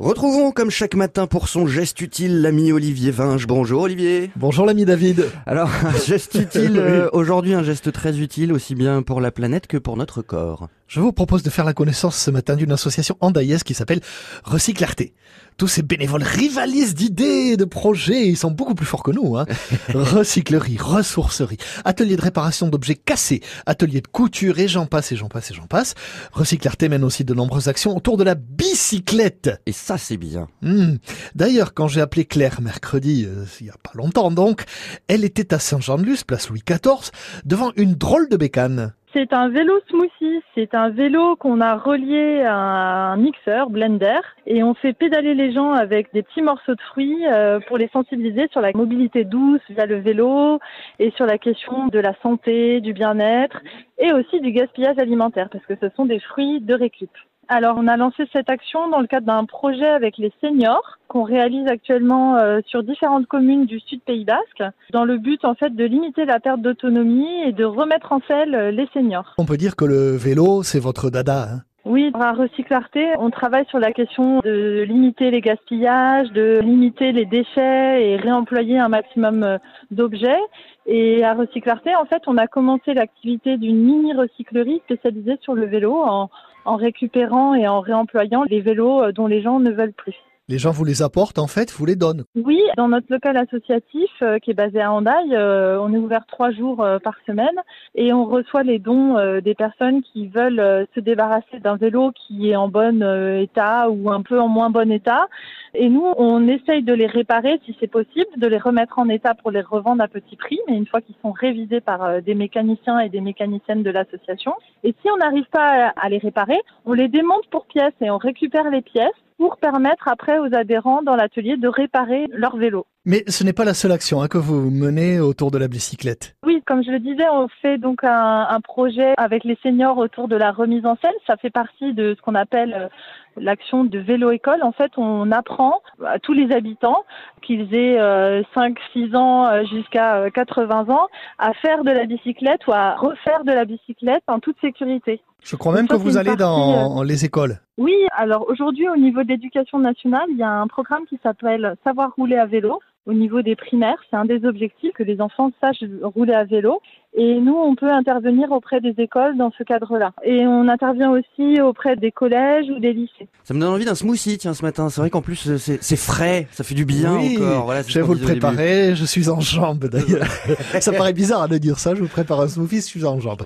[0.00, 3.46] Retrouvons comme chaque matin pour son geste utile l'ami Olivier Vinge.
[3.46, 4.28] Bonjour Olivier.
[4.34, 5.30] Bonjour l'ami David.
[5.46, 9.68] Alors un geste utile euh, aujourd'hui un geste très utile aussi bien pour la planète
[9.68, 10.68] que pour notre corps.
[10.86, 14.00] Je vous propose de faire la connaissance ce matin d'une association andaillaise qui s'appelle
[14.44, 15.14] Recyclarté.
[15.56, 19.36] Tous ces bénévoles rivalisent d'idées, de projets, ils sont beaucoup plus forts que nous.
[19.36, 19.46] Hein.
[19.94, 25.28] Recyclerie, ressourcerie, atelier de réparation d'objets cassés, atelier de couture et j'en passe et j'en
[25.28, 25.94] passe et j'en passe.
[26.32, 29.50] Recyclarté mène aussi de nombreuses actions autour de la bicyclette.
[29.66, 30.48] Et ça c'est bien.
[30.60, 30.96] Hmm.
[31.34, 34.64] D'ailleurs, quand j'ai appelé Claire mercredi, euh, il y a pas longtemps donc,
[35.08, 37.10] elle était à Saint-Jean-de-Luz, place Louis XIV,
[37.44, 38.92] devant une drôle de bécane.
[39.14, 40.42] C'est un vélo smoothie.
[40.56, 45.52] C'est un vélo qu'on a relié à un mixeur, blender, et on fait pédaler les
[45.52, 49.60] gens avec des petits morceaux de fruits euh, pour les sensibiliser sur la mobilité douce
[49.70, 50.58] via le vélo
[50.98, 53.62] et sur la question de la santé, du bien-être
[53.98, 57.10] et aussi du gaspillage alimentaire parce que ce sont des fruits de récup.
[57.48, 61.22] Alors, on a lancé cette action dans le cadre d'un projet avec les seniors qu'on
[61.22, 65.74] réalise actuellement euh, sur différentes communes du sud Pays Basque, dans le but en fait
[65.74, 69.34] de limiter la perte d'autonomie et de remettre en selle euh, les seniors.
[69.38, 71.42] On peut dire que le vélo, c'est votre dada.
[71.42, 77.12] Hein oui, à Recyclarté, on travaille sur la question de limiter les gaspillages, de limiter
[77.12, 79.58] les déchets et réemployer un maximum euh,
[79.90, 80.40] d'objets.
[80.86, 85.94] Et à Recyclarté, en fait, on a commencé l'activité d'une mini-recyclerie spécialisée sur le vélo
[85.94, 86.30] en,
[86.64, 90.16] en récupérant et en réemployant les vélos euh, dont les gens ne veulent plus.
[90.46, 94.10] Les gens vous les apportent en fait, vous les donnent Oui, dans notre local associatif
[94.20, 97.56] euh, qui est basé à Handaï, euh, on est ouvert trois jours euh, par semaine
[97.94, 102.56] et on reçoit les dons des personnes qui veulent se débarrasser d'un vélo qui est
[102.56, 103.02] en bon
[103.40, 105.28] état ou un peu en moins bon état.
[105.72, 109.34] Et nous, on essaye de les réparer si c'est possible, de les remettre en état
[109.34, 112.98] pour les revendre à petit prix, mais une fois qu'ils sont révisés par des mécaniciens
[112.98, 114.52] et des mécaniciennes de l'association.
[114.82, 118.18] Et si on n'arrive pas à les réparer, on les démonte pour pièces et on
[118.18, 122.86] récupère les pièces pour permettre après aux adhérents dans l'atelier de réparer leur vélo.
[123.04, 126.36] Mais ce n'est pas la seule action hein, que vous menez autour de la bicyclette.
[126.46, 130.28] Oui, comme je le disais, on fait donc un, un, projet avec les seniors autour
[130.28, 131.12] de la remise en scène.
[131.26, 132.88] Ça fait partie de ce qu'on appelle euh,
[133.36, 134.62] l'action de vélo-école.
[134.62, 137.04] En fait, on apprend à tous les habitants,
[137.42, 141.08] qu'ils aient euh, 5, 6 ans euh, jusqu'à 80 euh, ans,
[141.38, 145.20] à faire de la bicyclette ou à refaire de la bicyclette en toute sécurité.
[145.42, 147.58] Je crois même que vous allez dans les écoles.
[147.76, 152.12] Oui, alors aujourd'hui au niveau d'éducation nationale, il y a un programme qui s'appelle Savoir
[152.16, 153.96] rouler à vélo au niveau des primaires.
[154.10, 156.80] C'est un des objectifs que les enfants sachent rouler à vélo.
[157.16, 160.12] Et nous, on peut intervenir auprès des écoles dans ce cadre-là.
[160.24, 163.28] Et on intervient aussi auprès des collèges ou des lycées.
[163.44, 164.88] Ça me donne envie d'un smoothie, tiens, ce matin.
[164.88, 167.66] C'est vrai qu'en plus, c'est frais, ça fait du bien oui, encore.
[167.66, 170.26] Voilà, je vais vous le préparer, je suis en jambes d'ailleurs.
[170.80, 173.44] ça paraît bizarre de dire ça, je vous prépare un smoothie, je suis en jambes.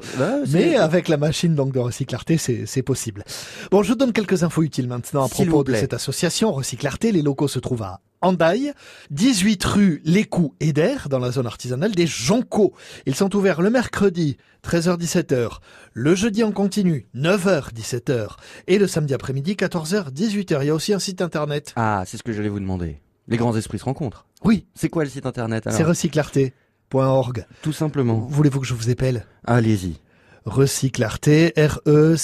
[0.51, 3.23] Mais avec la machine donc de Recyclarté, c'est possible.
[3.71, 7.13] Bon, je donne quelques infos utiles maintenant à propos de cette association Recyclarté.
[7.13, 8.73] Les locaux se trouvent à Andaille,
[9.11, 12.75] 18 rue Lécou Eder, dans la zone artisanale des Joncos.
[13.07, 15.59] Ils sont ouverts le mercredi, 13h-17h,
[15.93, 18.37] le jeudi en continu, 9h-17h,
[18.67, 20.59] et le samedi après-midi, 14h-18h.
[20.63, 21.73] Il y a aussi un site internet.
[21.77, 23.01] Ah, c'est ce que j'allais vous demander.
[23.29, 24.27] Les grands esprits se rencontrent.
[24.45, 24.67] Oui.
[24.75, 27.47] C'est quoi le site internet C'est recyclarté.org.
[27.63, 28.27] Tout simplement.
[28.29, 29.27] Voulez-vous que je vous épelle?
[29.45, 29.97] Allez-y.
[30.45, 32.21] Recyclarté, R-E-C-Y-C-L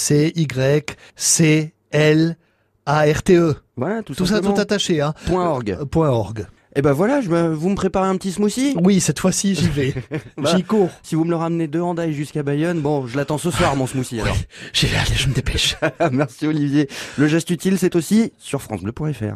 [2.87, 3.55] a-R-T-E.
[3.77, 5.15] Voilà, tout, tout ça tout attaché, hein.
[5.27, 5.71] Point .org.
[5.71, 6.47] Euh, point .org.
[6.77, 8.75] Et eh ben voilà, je me, vous me préparez un petit smoothie?
[8.83, 9.95] Oui, cette fois-ci j'y vais.
[10.37, 10.91] bah, j'y cours.
[11.05, 13.87] Si vous me le ramenez de Handaï jusqu'à Bayonne, bon, je l'attends ce soir mon
[13.87, 14.37] smoothie alors.
[14.73, 15.77] J'y vais, allez, je me dépêche.
[16.11, 16.89] Merci Olivier.
[17.17, 19.25] Le geste utile, c'est aussi sur francebleu.fr.